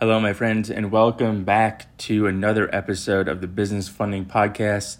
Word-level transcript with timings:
Hello, 0.00 0.18
my 0.18 0.32
friends, 0.32 0.70
and 0.70 0.90
welcome 0.90 1.44
back 1.44 1.94
to 1.98 2.26
another 2.26 2.74
episode 2.74 3.28
of 3.28 3.42
the 3.42 3.46
Business 3.46 3.86
Funding 3.86 4.24
Podcast. 4.24 4.96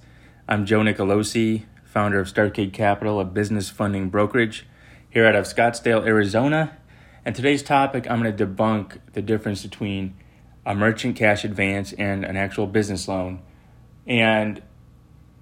I'm 0.46 0.66
Joe 0.66 0.80
Nicolosi, 0.80 1.64
founder 1.84 2.20
of 2.20 2.26
Startgate 2.26 2.74
Capital, 2.74 3.18
a 3.18 3.24
business 3.24 3.70
funding 3.70 4.10
brokerage 4.10 4.66
here 5.08 5.24
out 5.24 5.34
of 5.34 5.46
Scottsdale, 5.46 6.06
Arizona. 6.06 6.76
And 7.24 7.34
today's 7.34 7.62
topic, 7.62 8.10
I'm 8.10 8.20
going 8.20 8.36
to 8.36 8.46
debunk 8.46 8.98
the 9.14 9.22
difference 9.22 9.62
between 9.62 10.16
a 10.66 10.74
merchant 10.74 11.16
cash 11.16 11.46
advance 11.46 11.94
and 11.94 12.22
an 12.22 12.36
actual 12.36 12.66
business 12.66 13.08
loan. 13.08 13.40
And 14.06 14.62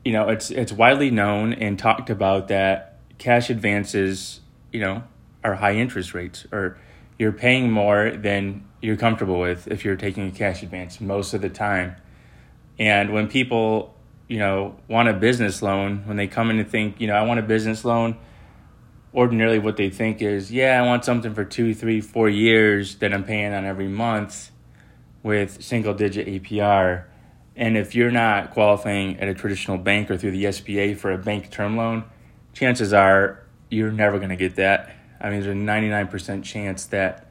you 0.04 0.12
know, 0.12 0.28
it's 0.28 0.52
it's 0.52 0.70
widely 0.70 1.10
known 1.10 1.52
and 1.52 1.76
talked 1.76 2.10
about 2.10 2.46
that 2.46 3.00
cash 3.18 3.50
advances, 3.50 4.38
you 4.72 4.78
know, 4.78 5.02
are 5.42 5.56
high 5.56 5.74
interest 5.74 6.14
rates 6.14 6.46
or 6.52 6.78
you're 7.18 7.32
paying 7.32 7.72
more 7.72 8.12
than 8.12 8.67
you're 8.80 8.96
comfortable 8.96 9.38
with 9.38 9.68
if 9.68 9.84
you're 9.84 9.96
taking 9.96 10.28
a 10.28 10.30
cash 10.30 10.62
advance 10.62 11.00
most 11.00 11.34
of 11.34 11.40
the 11.40 11.48
time. 11.48 11.96
And 12.78 13.12
when 13.12 13.28
people, 13.28 13.94
you 14.28 14.38
know, 14.38 14.76
want 14.88 15.08
a 15.08 15.12
business 15.12 15.62
loan, 15.62 16.02
when 16.06 16.16
they 16.16 16.26
come 16.26 16.50
in 16.50 16.58
and 16.58 16.68
think, 16.68 17.00
you 17.00 17.06
know, 17.06 17.14
I 17.14 17.22
want 17.22 17.40
a 17.40 17.42
business 17.42 17.84
loan, 17.84 18.16
ordinarily 19.14 19.58
what 19.58 19.76
they 19.76 19.90
think 19.90 20.22
is, 20.22 20.52
yeah, 20.52 20.80
I 20.80 20.86
want 20.86 21.04
something 21.04 21.34
for 21.34 21.44
two, 21.44 21.74
three, 21.74 22.00
four 22.00 22.28
years 22.28 22.96
that 22.96 23.12
I'm 23.12 23.24
paying 23.24 23.52
on 23.52 23.64
every 23.64 23.88
month 23.88 24.50
with 25.22 25.62
single 25.62 25.94
digit 25.94 26.26
APR. 26.26 27.04
And 27.56 27.76
if 27.76 27.94
you're 27.94 28.12
not 28.12 28.52
qualifying 28.52 29.18
at 29.18 29.28
a 29.28 29.34
traditional 29.34 29.78
bank 29.78 30.10
or 30.10 30.16
through 30.16 30.30
the 30.30 30.44
SBA 30.44 30.96
for 30.96 31.10
a 31.10 31.18
bank 31.18 31.50
term 31.50 31.76
loan, 31.76 32.04
chances 32.52 32.92
are 32.92 33.44
you're 33.70 33.90
never 33.90 34.18
going 34.18 34.30
to 34.30 34.36
get 34.36 34.54
that 34.56 34.94
I 35.20 35.30
mean, 35.30 35.40
there's 35.40 35.54
a 35.54 35.58
99% 35.58 36.44
chance 36.44 36.86
that 36.86 37.27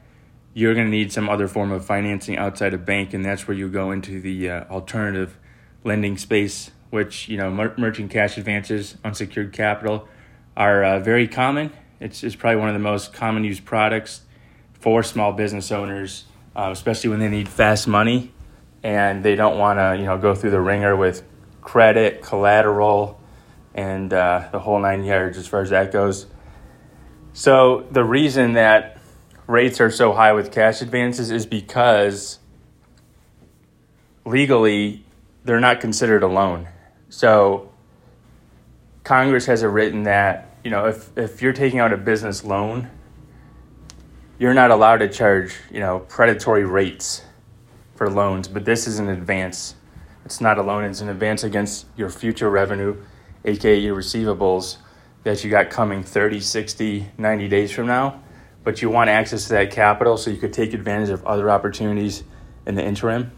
you're 0.58 0.74
going 0.74 0.86
to 0.86 0.90
need 0.90 1.12
some 1.12 1.28
other 1.28 1.46
form 1.46 1.70
of 1.70 1.84
financing 1.84 2.36
outside 2.36 2.74
a 2.74 2.78
bank, 2.78 3.14
and 3.14 3.24
that's 3.24 3.46
where 3.46 3.56
you 3.56 3.68
go 3.68 3.92
into 3.92 4.20
the 4.20 4.50
uh, 4.50 4.64
alternative 4.64 5.38
lending 5.84 6.18
space, 6.18 6.72
which, 6.90 7.28
you 7.28 7.36
know, 7.36 7.48
mer- 7.48 7.74
merchant 7.78 8.10
cash 8.10 8.36
advances, 8.36 8.96
unsecured 9.04 9.52
capital 9.52 10.08
are 10.56 10.82
uh, 10.82 10.98
very 10.98 11.28
common. 11.28 11.72
It's, 12.00 12.24
it's 12.24 12.34
probably 12.34 12.58
one 12.58 12.68
of 12.68 12.74
the 12.74 12.80
most 12.80 13.12
common 13.12 13.44
used 13.44 13.64
products 13.64 14.22
for 14.72 15.04
small 15.04 15.32
business 15.32 15.70
owners, 15.70 16.24
uh, 16.56 16.70
especially 16.72 17.10
when 17.10 17.20
they 17.20 17.28
need 17.28 17.48
fast 17.48 17.86
money 17.86 18.32
and 18.82 19.24
they 19.24 19.36
don't 19.36 19.58
want 19.58 19.78
to, 19.78 19.96
you 19.96 20.06
know, 20.06 20.18
go 20.18 20.34
through 20.34 20.50
the 20.50 20.60
wringer 20.60 20.96
with 20.96 21.22
credit, 21.60 22.20
collateral, 22.20 23.20
and 23.74 24.12
uh, 24.12 24.48
the 24.50 24.58
whole 24.58 24.80
nine 24.80 25.04
yards 25.04 25.38
as 25.38 25.46
far 25.46 25.60
as 25.60 25.70
that 25.70 25.92
goes. 25.92 26.26
So 27.32 27.86
the 27.92 28.02
reason 28.02 28.54
that 28.54 28.97
rates 29.48 29.80
are 29.80 29.90
so 29.90 30.12
high 30.12 30.32
with 30.32 30.52
cash 30.52 30.80
advances 30.82 31.32
is 31.32 31.46
because 31.46 32.38
legally 34.24 35.04
they're 35.42 35.58
not 35.58 35.80
considered 35.80 36.22
a 36.22 36.28
loan. 36.28 36.68
So 37.08 37.72
Congress 39.02 39.46
has 39.46 39.62
it 39.62 39.68
written 39.68 40.02
that, 40.02 40.54
you 40.62 40.70
know, 40.70 40.86
if, 40.86 41.16
if 41.16 41.40
you're 41.40 41.54
taking 41.54 41.78
out 41.80 41.94
a 41.94 41.96
business 41.96 42.44
loan, 42.44 42.90
you're 44.38 44.54
not 44.54 44.70
allowed 44.70 44.98
to 44.98 45.08
charge, 45.08 45.56
you 45.70 45.80
know, 45.80 46.00
predatory 46.00 46.64
rates 46.64 47.22
for 47.96 48.10
loans, 48.10 48.46
but 48.46 48.66
this 48.66 48.86
is 48.86 48.98
an 48.98 49.08
advance. 49.08 49.74
It's 50.26 50.42
not 50.42 50.58
a 50.58 50.62
loan, 50.62 50.84
it's 50.84 51.00
an 51.00 51.08
advance 51.08 51.42
against 51.42 51.86
your 51.96 52.10
future 52.10 52.50
revenue, 52.50 53.02
aka 53.46 53.76
your 53.78 53.96
receivables 53.96 54.76
that 55.24 55.42
you 55.42 55.50
got 55.50 55.70
coming 55.70 56.02
30, 56.02 56.38
60, 56.38 57.08
90 57.16 57.48
days 57.48 57.72
from 57.72 57.86
now, 57.86 58.20
but 58.64 58.82
you 58.82 58.90
want 58.90 59.10
access 59.10 59.44
to 59.44 59.54
that 59.54 59.70
capital 59.70 60.16
so 60.16 60.30
you 60.30 60.36
could 60.36 60.52
take 60.52 60.74
advantage 60.74 61.10
of 61.10 61.24
other 61.26 61.50
opportunities 61.50 62.24
in 62.66 62.74
the 62.74 62.84
interim. 62.84 63.32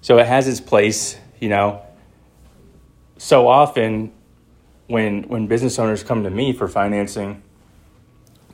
So 0.00 0.18
it 0.18 0.26
has 0.26 0.46
its 0.46 0.60
place, 0.60 1.18
you 1.40 1.48
know. 1.48 1.82
So 3.18 3.48
often 3.48 4.12
when 4.86 5.24
when 5.24 5.46
business 5.46 5.78
owners 5.78 6.02
come 6.02 6.22
to 6.24 6.30
me 6.30 6.52
for 6.52 6.68
financing, 6.68 7.42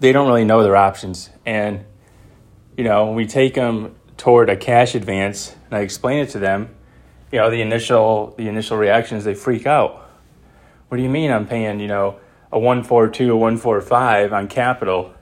they 0.01 0.13
don't 0.13 0.27
really 0.27 0.45
know 0.45 0.63
their 0.63 0.77
options 0.77 1.31
and 1.45 1.85
you 2.77 2.85
know, 2.85 3.07
when 3.07 3.15
we 3.15 3.27
take 3.27 3.55
them 3.55 3.95
toward 4.17 4.49
a 4.49 4.57
cash 4.57 4.95
advance 4.95 5.55
and 5.67 5.75
I 5.79 5.81
explain 5.81 6.21
it 6.21 6.31
to 6.31 6.39
them, 6.39 6.75
you 7.31 7.39
know, 7.39 7.51
the 7.51 7.61
initial 7.61 8.35
the 8.37 8.49
initial 8.49 8.77
reaction 8.77 9.17
is 9.17 9.25
they 9.25 9.35
freak 9.35 9.67
out. 9.67 10.11
What 10.89 10.97
do 10.97 11.03
you 11.03 11.11
mean 11.11 11.31
I'm 11.31 11.47
paying, 11.47 11.81
you 11.81 11.89
know, 11.89 12.19
a 12.51 12.59
142, 12.59 13.33
a 13.33 13.37
145 13.37 14.33
on 14.33 14.49
capital, 14.49 15.15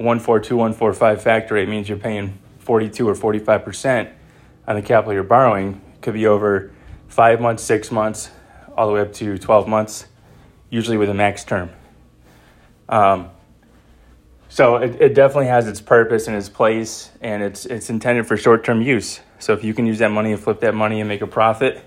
a 0.00 0.02
142, 0.02 0.56
145 0.56 1.22
factor 1.22 1.54
rate 1.54 1.68
means 1.68 1.86
you're 1.86 1.98
paying 1.98 2.38
42 2.60 3.06
or 3.06 3.14
45% 3.14 4.10
on 4.66 4.76
the 4.76 4.80
capital 4.80 5.12
you're 5.12 5.22
borrowing. 5.22 5.82
It 5.94 6.00
could 6.00 6.14
be 6.14 6.26
over 6.26 6.72
five 7.08 7.38
months, 7.38 7.62
six 7.62 7.90
months, 7.90 8.30
all 8.78 8.86
the 8.86 8.94
way 8.94 9.02
up 9.02 9.12
to 9.14 9.36
12 9.36 9.68
months, 9.68 10.06
usually 10.70 10.96
with 10.96 11.10
a 11.10 11.14
max 11.14 11.44
term. 11.44 11.68
Um, 12.88 13.28
so 14.48 14.76
it, 14.76 14.96
it 15.02 15.14
definitely 15.14 15.48
has 15.48 15.68
its 15.68 15.82
purpose 15.82 16.28
and 16.28 16.36
its 16.36 16.48
place, 16.48 17.10
and 17.20 17.42
it's 17.42 17.66
it's 17.66 17.90
intended 17.90 18.26
for 18.26 18.38
short 18.38 18.64
term 18.64 18.80
use. 18.80 19.20
So 19.38 19.52
if 19.52 19.62
you 19.62 19.74
can 19.74 19.84
use 19.84 19.98
that 19.98 20.10
money 20.10 20.32
and 20.32 20.40
flip 20.40 20.60
that 20.60 20.74
money 20.74 21.00
and 21.00 21.08
make 21.08 21.20
a 21.20 21.26
profit, 21.26 21.84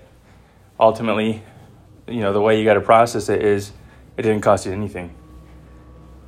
ultimately, 0.78 1.42
you 2.06 2.20
know 2.20 2.32
the 2.32 2.40
way 2.40 2.58
you 2.58 2.64
got 2.64 2.74
to 2.74 2.80
process 2.80 3.28
it 3.28 3.42
is 3.42 3.72
it 4.16 4.22
didn't 4.22 4.40
cost 4.42 4.66
you 4.66 4.72
anything. 4.72 5.14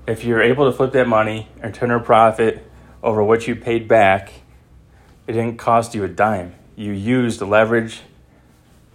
If 0.06 0.24
you're 0.24 0.42
able 0.42 0.70
to 0.70 0.76
flip 0.76 0.92
that 0.92 1.08
money 1.08 1.48
and 1.60 1.74
turn 1.74 1.90
a 1.90 1.98
profit 1.98 2.64
over 3.02 3.22
what 3.22 3.48
you 3.48 3.56
paid 3.56 3.88
back, 3.88 4.32
it 5.26 5.32
didn't 5.32 5.56
cost 5.56 5.94
you 5.94 6.04
a 6.04 6.08
dime. 6.08 6.54
You 6.76 6.92
used 6.92 7.40
to 7.40 7.46
leverage 7.46 8.02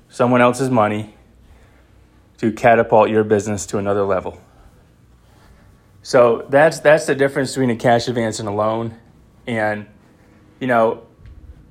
someone 0.09 0.41
else's 0.41 0.69
money 0.69 1.15
to 2.37 2.51
catapult 2.51 3.09
your 3.09 3.23
business 3.23 3.65
to 3.67 3.77
another 3.77 4.03
level. 4.03 4.41
So 6.03 6.45
that's 6.49 6.79
that's 6.79 7.05
the 7.05 7.15
difference 7.15 7.51
between 7.51 7.69
a 7.69 7.75
cash 7.75 8.07
advance 8.07 8.39
and 8.39 8.47
a 8.47 8.51
loan. 8.51 8.95
And 9.45 9.87
you 10.59 10.67
know, 10.67 11.03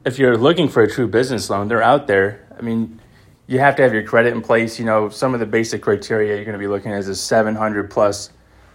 if 0.04 0.18
you're 0.18 0.36
looking 0.36 0.68
for 0.68 0.82
a 0.82 0.88
true 0.88 1.08
business 1.08 1.50
loan, 1.50 1.68
they're 1.68 1.82
out 1.82 2.06
there. 2.06 2.46
I 2.56 2.62
mean, 2.62 3.00
you 3.46 3.58
have 3.58 3.76
to 3.76 3.82
have 3.82 3.92
your 3.92 4.04
credit 4.04 4.32
in 4.32 4.42
place. 4.42 4.78
You 4.78 4.84
know, 4.84 5.08
some 5.08 5.34
of 5.34 5.40
the 5.40 5.46
basic 5.46 5.82
criteria 5.82 6.36
you're 6.36 6.44
going 6.44 6.52
to 6.52 6.58
be 6.58 6.68
looking 6.68 6.92
at 6.92 6.98
is 6.98 7.08
a 7.08 7.16
700 7.16 7.90
plus 7.90 8.30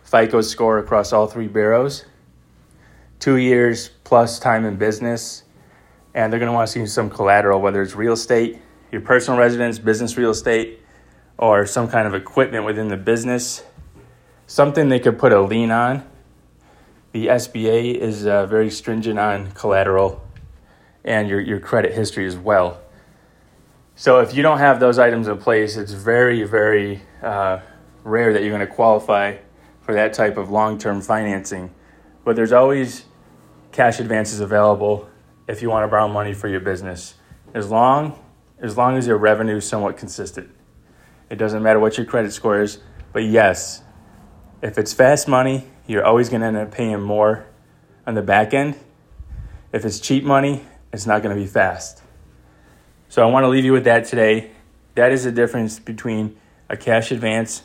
FICO 0.05 0.39
score 0.41 0.77
across 0.77 1.11
all 1.11 1.25
three 1.25 1.47
bureaus, 1.47 2.05
two 3.19 3.37
years 3.37 3.89
plus 4.03 4.37
time 4.37 4.63
in 4.63 4.75
business, 4.75 5.43
and 6.13 6.31
they're 6.31 6.39
going 6.39 6.49
to 6.49 6.53
want 6.53 6.67
to 6.67 6.71
see 6.71 6.85
some 6.85 7.09
collateral, 7.09 7.59
whether 7.59 7.81
it's 7.81 7.95
real 7.95 8.13
estate, 8.13 8.61
your 8.91 9.01
personal 9.01 9.39
residence, 9.39 9.79
business 9.79 10.15
real 10.15 10.29
estate, 10.29 10.79
or 11.39 11.65
some 11.65 11.87
kind 11.87 12.07
of 12.07 12.13
equipment 12.13 12.65
within 12.65 12.87
the 12.87 12.97
business, 12.97 13.63
something 14.45 14.89
they 14.89 14.99
could 14.99 15.17
put 15.17 15.33
a 15.33 15.41
lien 15.41 15.71
on. 15.71 16.07
The 17.11 17.27
SBA 17.27 17.95
is 17.95 18.27
uh, 18.27 18.45
very 18.45 18.69
stringent 18.69 19.17
on 19.17 19.51
collateral 19.51 20.23
and 21.03 21.27
your, 21.27 21.41
your 21.41 21.59
credit 21.59 21.93
history 21.93 22.27
as 22.27 22.37
well. 22.37 22.79
So 23.95 24.19
if 24.19 24.35
you 24.35 24.43
don't 24.43 24.59
have 24.59 24.79
those 24.79 24.99
items 24.99 25.27
in 25.27 25.37
place, 25.39 25.77
it's 25.77 25.93
very, 25.93 26.43
very 26.43 27.01
uh, 27.23 27.61
rare 28.03 28.33
that 28.33 28.43
you're 28.43 28.55
going 28.55 28.67
to 28.67 28.73
qualify 28.73 29.37
for 29.85 29.93
that 29.93 30.13
type 30.13 30.35
of 30.35 30.49
long-term 30.49 31.01
financing. 31.01 31.73
But 32.23 32.35
there's 32.35 32.51
always 32.51 33.05
cash 33.71 33.99
advances 33.99 34.39
available 34.39 35.07
if 35.47 35.61
you 35.61 35.69
want 35.69 35.83
to 35.83 35.87
borrow 35.87 36.07
money 36.07 36.33
for 36.33 36.47
your 36.47 36.59
business, 36.59 37.13
as 37.53 37.69
long 37.69 38.19
as 38.59 38.77
long 38.77 38.97
as 38.97 39.05
your 39.05 39.17
revenue 39.17 39.57
is 39.57 39.67
somewhat 39.67 39.97
consistent. 39.97 40.49
It 41.29 41.35
doesn't 41.35 41.61
matter 41.61 41.79
what 41.79 41.97
your 41.97 42.05
credit 42.05 42.31
score 42.31 42.61
is, 42.61 42.79
but 43.13 43.23
yes, 43.23 43.83
if 44.61 44.77
it's 44.77 44.93
fast 44.93 45.27
money, 45.27 45.67
you're 45.85 46.05
always 46.05 46.29
going 46.29 46.41
to 46.41 46.47
end 46.47 46.57
up 46.57 46.71
paying 46.71 47.01
more 47.01 47.45
on 48.07 48.15
the 48.15 48.21
back 48.21 48.53
end. 48.53 48.75
If 49.71 49.85
it's 49.85 49.99
cheap 49.99 50.23
money, 50.23 50.63
it's 50.93 51.05
not 51.05 51.21
going 51.21 51.35
to 51.35 51.41
be 51.41 51.47
fast. 51.47 52.01
So 53.09 53.21
I 53.21 53.29
want 53.29 53.43
to 53.43 53.49
leave 53.49 53.65
you 53.65 53.73
with 53.73 53.83
that 53.83 54.05
today. 54.05 54.51
That 54.95 55.11
is 55.11 55.25
the 55.25 55.31
difference 55.31 55.77
between 55.77 56.37
a 56.69 56.77
cash 56.77 57.11
advance 57.11 57.63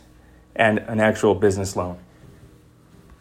and 0.56 0.81
an 0.81 1.00
actual 1.00 1.35
business 1.35 1.77
loan. 1.77 1.99